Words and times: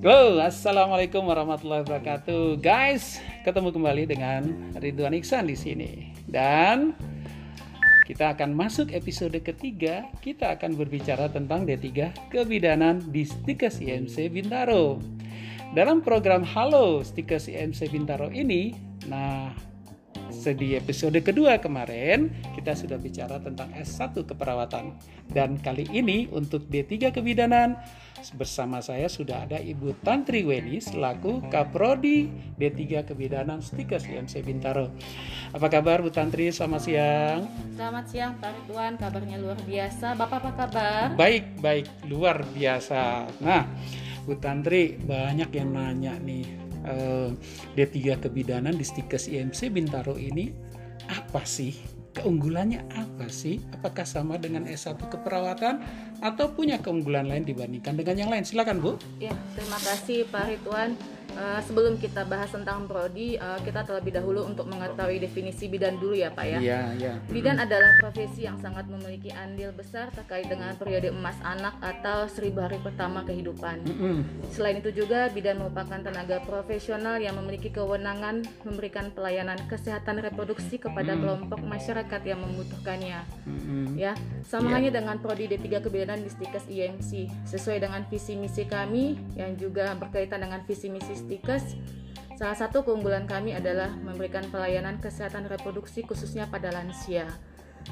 Halo, 0.00 0.40
assalamualaikum 0.40 1.28
warahmatullahi 1.28 1.84
wabarakatuh, 1.84 2.56
guys. 2.64 3.20
Ketemu 3.44 3.68
kembali 3.68 4.08
dengan 4.08 4.72
Ridwan 4.80 5.12
Iksan 5.12 5.44
di 5.44 5.52
sini, 5.52 6.16
dan 6.24 6.96
kita 8.08 8.32
akan 8.32 8.56
masuk 8.56 8.96
episode 8.96 9.36
ketiga. 9.44 10.08
Kita 10.24 10.56
akan 10.56 10.80
berbicara 10.80 11.28
tentang 11.28 11.68
D3 11.68 12.16
kebidanan 12.32 13.12
di 13.12 13.28
Stikes 13.28 13.84
IMC 13.84 14.32
Bintaro. 14.32 15.04
Dalam 15.76 16.00
program 16.00 16.48
Halo 16.48 17.04
Stikes 17.04 17.52
IMC 17.52 17.92
Bintaro 17.92 18.32
ini, 18.32 18.72
nah 19.04 19.52
di 20.30 20.78
episode 20.78 21.18
kedua 21.26 21.58
kemarin 21.58 22.30
kita 22.54 22.78
sudah 22.78 22.96
bicara 23.02 23.42
tentang 23.42 23.74
S1 23.74 24.14
keperawatan 24.14 24.94
dan 25.34 25.58
kali 25.58 25.90
ini 25.90 26.30
untuk 26.30 26.70
D3 26.70 27.10
kebidanan 27.10 27.74
bersama 28.38 28.78
saya 28.84 29.08
sudah 29.10 29.48
ada 29.48 29.58
Ibu 29.58 30.04
Tantri 30.06 30.46
Weni 30.46 30.78
selaku 30.78 31.50
Kaprodi 31.50 32.28
D3 32.54 33.08
Kebidanan 33.08 33.64
Stikes 33.64 34.04
IMC 34.04 34.44
Bintaro. 34.44 34.92
Apa 35.56 35.72
kabar 35.72 36.04
Bu 36.04 36.12
Tantri? 36.12 36.52
Selamat 36.52 36.84
siang. 36.84 37.48
Selamat 37.74 38.06
siang 38.06 38.32
Pak 38.36 38.52
Ridwan, 38.54 39.00
kabarnya 39.00 39.40
luar 39.40 39.58
biasa. 39.64 40.14
Bapak 40.14 40.38
apa 40.46 40.50
kabar? 40.52 41.06
Baik, 41.16 41.58
baik, 41.64 41.86
luar 42.12 42.44
biasa. 42.44 43.24
Nah, 43.40 43.64
Bu 44.28 44.36
Tantri 44.36 45.00
banyak 45.00 45.50
yang 45.56 45.70
nanya 45.72 46.14
nih 46.20 46.69
uh, 46.86 47.30
D3 47.76 48.20
kebidanan 48.20 48.76
di 48.76 48.84
Stikes 48.84 49.26
IMC 49.28 49.72
Bintaro 49.72 50.16
ini 50.16 50.52
apa 51.10 51.42
sih? 51.44 51.74
Keunggulannya 52.10 52.90
apa 52.90 53.30
sih? 53.30 53.62
Apakah 53.70 54.02
sama 54.02 54.34
dengan 54.34 54.66
S1 54.66 54.98
keperawatan 54.98 55.78
atau 56.18 56.50
punya 56.50 56.82
keunggulan 56.82 57.30
lain 57.30 57.46
dibandingkan 57.46 57.94
dengan 57.94 58.16
yang 58.18 58.30
lain? 58.34 58.42
Silakan 58.42 58.82
Bu. 58.82 58.98
Ya, 59.22 59.30
terima 59.54 59.78
kasih 59.78 60.26
Pak 60.26 60.50
Ridwan. 60.50 60.98
Uh, 61.36 61.60
sebelum 61.62 61.96
kita 61.96 62.26
bahas 62.26 62.50
tentang 62.50 62.84
prodi, 62.90 63.38
uh, 63.38 63.56
kita 63.62 63.86
terlebih 63.86 64.18
dahulu 64.18 64.44
untuk 64.44 64.66
mengetahui 64.66 65.22
definisi 65.22 65.70
bidan 65.70 65.96
dulu 65.96 66.18
ya 66.18 66.34
Pak 66.34 66.46
ya. 66.46 66.58
Iya, 66.58 66.80
iya. 66.98 67.12
Bidan 67.30 67.56
mm. 67.60 67.64
adalah 67.64 67.90
profesi 68.02 68.44
yang 68.44 68.58
sangat 68.58 68.90
memiliki 68.90 69.30
andil 69.30 69.70
besar 69.70 70.10
terkait 70.10 70.50
dengan 70.50 70.74
periode 70.74 71.14
emas 71.14 71.38
anak 71.46 71.78
atau 71.78 72.26
seribu 72.26 72.64
hari 72.64 72.82
pertama 72.82 73.22
kehidupan. 73.22 73.86
Mm 73.86 73.94
-hmm. 73.94 74.16
Selain 74.50 74.82
itu 74.82 74.90
juga 74.90 75.30
bidan 75.30 75.62
merupakan 75.62 76.00
tenaga 76.02 76.42
profesional 76.42 77.22
yang 77.22 77.38
memiliki 77.38 77.70
kewenangan 77.70 78.42
memberikan 78.66 79.14
pelayanan 79.14 79.58
kesehatan 79.70 80.18
reproduksi 80.20 80.82
kepada 80.82 81.14
mm. 81.14 81.20
kelompok 81.22 81.60
masyarakat 81.62 82.20
yang 82.26 82.40
membutuhkannya. 82.42 83.20
Mm 83.46 83.58
-hmm. 83.60 83.84
Ya, 83.94 84.12
sama 84.42 84.68
yeah. 84.68 84.72
halnya 84.74 84.92
dengan 84.98 85.16
prodi 85.22 85.46
D3 85.46 85.84
kebidanan 85.84 86.20
di 86.24 86.30
Stikes 86.32 86.66
IMC 86.66 87.30
sesuai 87.46 87.84
dengan 87.84 88.02
visi 88.08 88.34
misi 88.34 88.64
kami 88.64 89.14
yang 89.36 89.54
juga 89.60 89.92
berkaitan 89.94 90.40
dengan 90.40 90.64
visi 90.64 90.88
misi 90.88 91.19
Stikes, 91.20 91.76
salah 92.40 92.56
satu 92.56 92.80
keunggulan 92.80 93.28
kami 93.28 93.52
adalah 93.52 93.92
memberikan 93.92 94.48
pelayanan 94.48 94.96
kesehatan 94.98 95.44
reproduksi 95.46 96.00
khususnya 96.00 96.48
pada 96.48 96.72
lansia. 96.72 97.28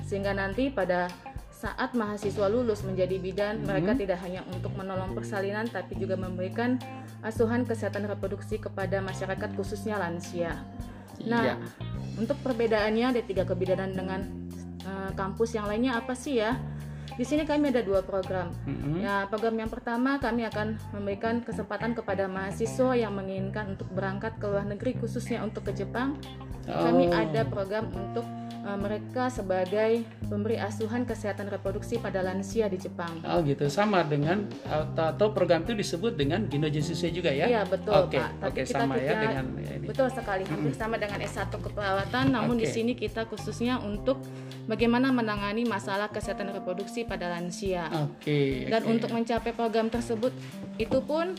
Sehingga 0.09 0.33
nanti 0.33 0.73
pada 0.73 1.13
saat 1.59 1.91
mahasiswa 1.93 2.47
lulus 2.47 2.87
menjadi 2.87 3.19
bidan, 3.19 3.61
hmm. 3.61 3.67
mereka 3.67 3.93
tidak 3.99 4.19
hanya 4.23 4.47
untuk 4.47 4.73
menolong 4.79 5.11
persalinan 5.13 5.67
tapi 5.67 5.99
juga 5.99 6.15
memberikan 6.15 6.79
asuhan 7.27 7.67
kesehatan 7.67 8.07
reproduksi 8.07 8.63
kepada 8.63 9.03
masyarakat 9.03 9.51
khususnya 9.59 9.99
lansia. 9.99 10.55
Nah, 11.27 11.43
iya. 11.43 11.55
untuk 12.15 12.39
perbedaannya 12.47 13.11
D3 13.11 13.43
kebidanan 13.43 13.91
dengan 13.91 14.21
uh, 14.87 15.11
kampus 15.19 15.59
yang 15.59 15.67
lainnya 15.67 15.99
apa 15.99 16.15
sih 16.15 16.39
ya? 16.39 16.55
Di 17.15 17.25
sini 17.25 17.49
kami 17.49 17.71
ada 17.73 17.81
dua 17.81 18.05
program. 18.05 18.53
Mm-hmm. 18.67 18.97
Ya, 19.01 19.25
program 19.31 19.57
yang 19.57 19.71
pertama 19.71 20.19
kami 20.19 20.45
akan 20.45 20.77
memberikan 20.93 21.41
kesempatan 21.41 21.97
kepada 21.97 22.27
mahasiswa 22.27 22.99
yang 22.99 23.15
menginginkan 23.17 23.79
untuk 23.79 23.89
berangkat 23.95 24.37
ke 24.37 24.45
luar 24.45 24.67
negeri 24.67 24.99
khususnya 24.99 25.41
untuk 25.41 25.71
ke 25.71 25.73
Jepang. 25.73 26.19
Oh. 26.69 26.77
Kami 26.85 27.09
ada 27.09 27.49
program 27.49 27.89
untuk 27.95 28.27
mereka 28.77 29.31
sebagai 29.33 30.05
pemberi 30.29 30.61
asuhan 30.61 31.07
kesehatan 31.09 31.49
reproduksi 31.49 31.97
pada 31.97 32.21
lansia 32.21 32.69
di 32.69 32.77
Jepang. 32.77 33.23
Oh 33.25 33.41
gitu, 33.47 33.71
sama 33.71 34.05
dengan 34.05 34.45
atau 34.69 35.33
program 35.33 35.65
itu 35.65 35.79
disebut 35.79 36.19
dengan 36.19 36.45
Ginojisuse 36.51 37.09
juga 37.15 37.33
ya? 37.33 37.49
Iya 37.49 37.63
betul 37.65 37.95
okay. 37.95 38.21
Pak. 38.21 38.31
Tapi 38.43 38.51
okay, 38.53 38.65
kita 38.69 38.79
sama 38.85 38.95
ya 38.99 39.15
dengan 39.17 39.45
ini. 39.57 39.87
Betul 39.89 40.09
sekali, 40.13 40.43
hampir 40.45 40.73
hmm. 40.75 40.81
sama 40.81 40.97
dengan 41.01 41.19
S1 41.23 41.53
keperawatan, 41.55 42.25
namun 42.29 42.55
okay. 42.59 42.63
di 42.63 42.67
sini 42.69 42.93
kita 42.99 43.25
khususnya 43.31 43.81
untuk 43.81 44.21
bagaimana 44.69 45.09
menangani 45.09 45.65
masalah 45.65 46.13
kesehatan 46.13 46.53
reproduksi 46.53 47.09
pada 47.09 47.33
lansia. 47.33 47.89
Oke. 48.05 48.21
Okay, 48.21 48.51
Dan 48.69 48.85
untuk 48.85 49.11
mencapai 49.15 49.57
program 49.57 49.89
tersebut 49.89 50.31
itu 50.77 50.99
pun 51.01 51.33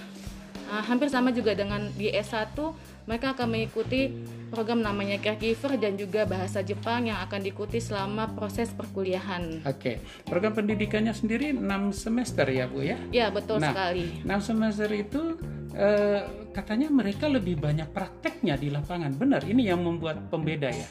uh, 0.70 0.84
hampir 0.86 1.08
sama 1.14 1.30
juga 1.30 1.54
dengan 1.54 1.90
di 1.94 2.10
S1 2.10 2.58
mereka 3.10 3.34
akan 3.34 3.48
mengikuti 3.50 4.14
program 4.54 4.86
namanya 4.86 5.18
caregiver 5.18 5.82
dan 5.82 5.98
juga 5.98 6.30
bahasa 6.30 6.62
Jepang 6.62 7.10
yang 7.10 7.18
akan 7.26 7.42
diikuti 7.42 7.82
selama 7.82 8.30
proses 8.38 8.70
perkuliahan. 8.70 9.66
Oke, 9.66 9.98
program 10.30 10.54
pendidikannya 10.54 11.10
sendiri 11.10 11.58
6 11.58 11.66
semester 11.90 12.46
ya 12.46 12.70
Bu 12.70 12.86
ya? 12.86 13.02
Ya 13.10 13.34
betul 13.34 13.58
nah, 13.66 13.74
sekali. 13.74 14.22
6 14.22 14.30
semester 14.46 14.90
itu 14.94 15.22
eh, 15.74 16.22
katanya 16.54 16.94
mereka 16.94 17.26
lebih 17.26 17.58
banyak 17.58 17.90
prakteknya 17.90 18.62
di 18.62 18.70
lapangan. 18.70 19.18
Benar, 19.18 19.42
ini 19.50 19.74
yang 19.74 19.82
membuat 19.82 20.30
pembeda 20.30 20.70
ya? 20.70 20.90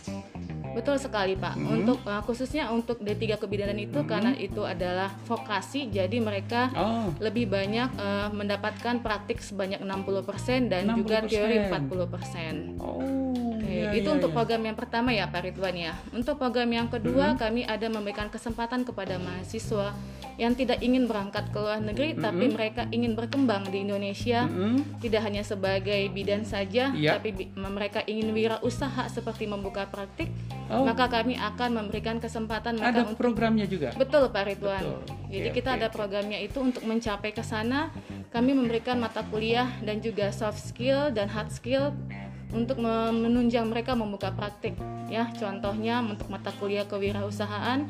Betul 0.79 0.97
sekali 1.03 1.35
Pak. 1.35 1.59
Hmm. 1.59 1.83
Untuk 1.83 1.99
uh, 2.07 2.23
khususnya 2.23 2.71
untuk 2.71 3.03
D3 3.03 3.35
kebidanan 3.35 3.75
itu 3.75 3.99
hmm. 3.99 4.07
karena 4.07 4.33
itu 4.39 4.63
adalah 4.63 5.11
vokasi 5.27 5.91
jadi 5.91 6.23
mereka 6.23 6.71
oh. 6.79 7.11
lebih 7.19 7.51
banyak 7.51 7.91
uh, 7.99 8.31
mendapatkan 8.31 9.03
praktik 9.03 9.43
sebanyak 9.43 9.83
60% 9.83 10.71
dan 10.71 10.87
60%. 10.87 10.99
juga 11.03 11.17
teori 11.27 11.57
40%. 11.67 12.79
Oh. 12.79 13.28
Iya, 13.79 13.91
itu 13.95 14.09
iya, 14.11 14.17
untuk 14.19 14.31
iya. 14.33 14.37
program 14.37 14.63
yang 14.67 14.77
pertama 14.77 15.09
ya 15.15 15.25
Pak 15.31 15.41
Ridwan 15.47 15.77
ya. 15.79 15.93
Untuk 16.11 16.35
program 16.37 16.71
yang 16.71 16.89
kedua 16.91 17.35
hmm. 17.35 17.39
kami 17.39 17.63
ada 17.63 17.87
memberikan 17.87 18.27
kesempatan 18.27 18.83
kepada 18.83 19.17
mahasiswa 19.23 19.95
yang 20.39 20.55
tidak 20.55 20.79
ingin 20.79 21.11
berangkat 21.11 21.51
ke 21.51 21.59
luar 21.59 21.83
negeri 21.83 22.15
hmm. 22.15 22.23
tapi 22.23 22.45
mereka 22.47 22.87
ingin 22.95 23.19
berkembang 23.19 23.67
di 23.75 23.83
Indonesia 23.83 24.47
hmm. 24.47 25.03
tidak 25.03 25.27
hanya 25.27 25.43
sebagai 25.43 25.99
bidan 26.15 26.47
saja 26.47 26.95
yeah. 26.95 27.19
tapi 27.19 27.51
mereka 27.59 28.07
ingin 28.07 28.31
wirausaha 28.31 29.11
seperti 29.11 29.51
membuka 29.51 29.91
praktik 29.91 30.31
oh. 30.71 30.87
maka 30.87 31.11
kami 31.11 31.35
akan 31.35 31.83
memberikan 31.83 32.23
kesempatan 32.23 32.79
mereka 32.79 33.03
ada 33.03 33.11
untuk 33.11 33.19
programnya 33.19 33.67
juga. 33.67 33.91
Betul 33.99 34.31
Pak 34.31 34.45
Ridwan. 34.47 34.79
Betul. 34.79 34.99
Jadi 35.29 35.49
okay, 35.51 35.57
kita 35.59 35.71
okay. 35.75 35.79
ada 35.83 35.89
programnya 35.91 36.39
itu 36.39 36.59
untuk 36.63 36.87
mencapai 36.87 37.35
ke 37.35 37.43
sana 37.43 37.91
kami 38.31 38.55
memberikan 38.55 39.03
mata 39.03 39.27
kuliah 39.27 39.67
dan 39.83 39.99
juga 39.99 40.31
soft 40.31 40.63
skill 40.63 41.11
dan 41.11 41.27
hard 41.27 41.51
skill 41.51 41.91
untuk 42.53 42.81
menunjang 42.81 43.69
mereka 43.69 43.93
membuka 43.93 44.33
praktik 44.33 44.73
ya 45.13 45.29
contohnya 45.37 46.01
untuk 46.01 46.29
mata 46.33 46.49
kuliah 46.57 46.89
kewirausahaan 46.89 47.85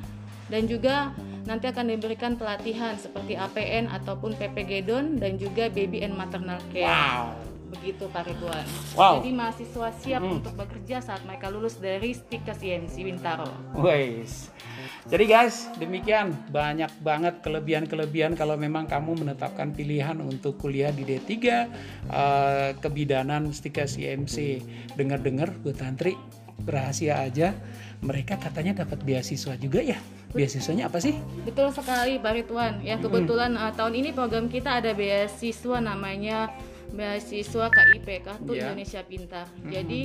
dan 0.48 0.62
juga 0.64 1.12
nanti 1.44 1.68
akan 1.68 1.92
diberikan 1.92 2.36
pelatihan 2.36 2.96
seperti 2.96 3.36
APN 3.36 3.88
ataupun 3.88 4.36
PPG 4.36 4.84
Don 4.84 5.16
dan 5.20 5.36
juga 5.40 5.68
baby 5.72 6.04
and 6.04 6.16
maternal 6.16 6.60
care. 6.72 6.88
Wow. 6.88 7.47
Begitu 7.68 8.08
Pak 8.08 8.24
Ridwan. 8.24 8.66
Wow. 8.96 9.20
Jadi 9.20 9.30
mahasiswa 9.36 9.88
siap 10.00 10.22
hmm. 10.24 10.36
untuk 10.40 10.54
bekerja 10.56 11.04
saat 11.04 11.22
mereka 11.28 11.52
lulus 11.52 11.76
dari 11.76 12.16
Stikas 12.16 12.64
IMC 12.64 13.04
Bintaro. 13.04 13.48
Wais. 13.76 14.48
Jadi 15.08 15.24
guys, 15.28 15.68
demikian 15.76 16.32
banyak 16.48 16.88
banget 17.04 17.40
kelebihan-kelebihan 17.44 18.36
kalau 18.36 18.56
memang 18.56 18.88
kamu 18.88 19.24
menetapkan 19.24 19.72
pilihan 19.72 20.16
untuk 20.20 20.56
kuliah 20.60 20.92
di 20.92 21.04
D3 21.04 21.28
uh, 21.28 21.36
eh, 21.44 22.70
kebidanan 22.80 23.52
Stikas 23.52 24.00
IMC. 24.00 24.64
Dengar-dengar 24.96 25.52
Bu 25.60 25.72
Tantri 25.76 26.16
rahasia 26.66 27.22
aja 27.22 27.54
mereka 28.02 28.38
katanya 28.38 28.82
dapat 28.82 29.02
beasiswa 29.06 29.54
juga 29.58 29.78
ya 29.82 29.98
beasiswanya 30.34 30.90
apa 30.90 31.00
sih 31.00 31.16
betul 31.46 31.72
sekali 31.72 32.20
Pak 32.20 32.32
Ridwan 32.34 32.84
ya 32.84 33.00
kebetulan 33.00 33.56
hmm. 33.56 33.64
uh, 33.64 33.72
tahun 33.72 33.94
ini 33.96 34.10
program 34.12 34.46
kita 34.50 34.82
ada 34.82 34.92
beasiswa 34.92 35.78
namanya 35.80 36.52
beasiswa 36.92 37.66
KIP 37.68 38.08
Kartu 38.24 38.52
yeah. 38.56 38.68
Indonesia 38.68 39.00
Pintar. 39.04 39.46
Mm-hmm. 39.48 39.70
Jadi 39.72 40.00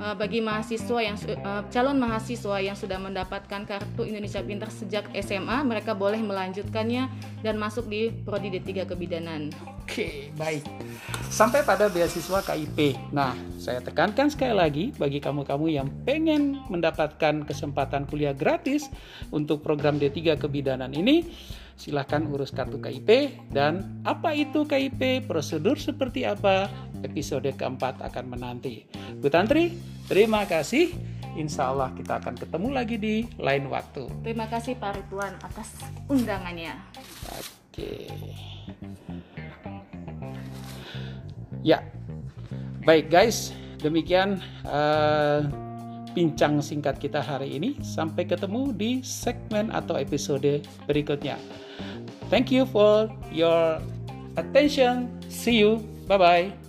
uh, 0.00 0.14
bagi 0.16 0.40
mahasiswa 0.40 0.98
yang 1.02 1.16
uh, 1.44 1.62
calon 1.68 1.98
mahasiswa 2.00 2.56
yang 2.60 2.76
sudah 2.76 2.98
mendapatkan 3.00 3.62
Kartu 3.68 4.02
Indonesia 4.08 4.40
Pintar 4.40 4.70
sejak 4.72 5.08
SMA, 5.20 5.64
mereka 5.64 5.92
boleh 5.92 6.20
melanjutkannya 6.20 7.08
dan 7.44 7.54
masuk 7.56 7.88
di 7.88 8.12
prodi 8.12 8.52
D3 8.52 8.88
Kebidanan. 8.88 9.75
Oke, 9.86 10.34
baik. 10.34 10.66
Sampai 11.30 11.62
pada 11.62 11.86
beasiswa 11.86 12.42
KIP. 12.42 12.98
Nah, 13.14 13.38
saya 13.54 13.78
tekankan 13.78 14.26
sekali 14.26 14.50
lagi 14.50 14.84
bagi 14.98 15.22
kamu-kamu 15.22 15.66
yang 15.70 15.86
pengen 16.02 16.58
mendapatkan 16.66 17.46
kesempatan 17.46 18.02
kuliah 18.10 18.34
gratis 18.34 18.90
untuk 19.30 19.62
program 19.62 19.94
D3 20.02 20.42
Kebidanan 20.42 20.90
ini, 20.90 21.22
silahkan 21.78 22.26
urus 22.26 22.50
kartu 22.50 22.82
KIP 22.82 23.38
dan 23.54 24.02
apa 24.02 24.34
itu 24.34 24.66
KIP, 24.66 25.22
prosedur 25.30 25.78
seperti 25.78 26.26
apa, 26.26 26.66
episode 27.06 27.46
keempat 27.54 28.02
akan 28.10 28.26
menanti. 28.26 28.90
Bu 29.22 29.30
Tantri, 29.30 29.70
terima 30.10 30.50
kasih. 30.50 30.90
Insya 31.38 31.70
Allah 31.70 31.94
kita 31.94 32.18
akan 32.18 32.34
ketemu 32.34 32.68
lagi 32.74 32.98
di 32.98 33.14
lain 33.38 33.70
waktu. 33.70 34.10
Terima 34.26 34.50
kasih 34.50 34.74
Pak 34.82 34.98
Ridwan 34.98 35.38
atas 35.46 35.78
undangannya. 36.10 36.74
Oke. 37.38 38.10
Ya, 41.66 41.82
baik 42.86 43.10
guys, 43.10 43.50
demikian 43.82 44.38
uh, 44.70 45.42
bincang 46.14 46.62
singkat 46.62 47.02
kita 47.02 47.18
hari 47.18 47.58
ini. 47.58 47.74
Sampai 47.82 48.22
ketemu 48.22 48.70
di 48.70 49.02
segmen 49.02 49.74
atau 49.74 49.98
episode 49.98 50.62
berikutnya. 50.86 51.34
Thank 52.30 52.54
you 52.54 52.70
for 52.70 53.10
your 53.34 53.82
attention. 54.38 55.10
See 55.26 55.58
you. 55.58 55.82
Bye 56.06 56.22
bye. 56.22 56.65